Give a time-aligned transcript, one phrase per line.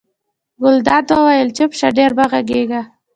[0.61, 2.81] ګلداد وویل چپ شه ډېره مه غږېږه.